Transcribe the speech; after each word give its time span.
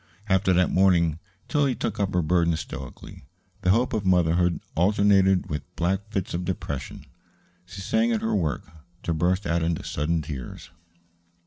After 0.27 0.51
that 0.53 0.71
morning 0.71 1.19
Tillie 1.47 1.75
took 1.75 1.99
up 1.99 2.15
her 2.15 2.23
burden 2.23 2.55
stoically. 2.55 3.25
The 3.61 3.69
hope 3.69 3.93
of 3.93 4.03
motherhood 4.03 4.59
alternated 4.73 5.47
with 5.47 5.61
black 5.75 6.09
fits 6.09 6.33
of 6.33 6.43
depression. 6.43 7.05
She 7.67 7.81
sang 7.81 8.11
at 8.11 8.21
her 8.21 8.33
work, 8.35 8.67
to 9.03 9.13
burst 9.13 9.45
out 9.45 9.61
into 9.61 9.83
sudden 9.83 10.23
tears. 10.23 10.71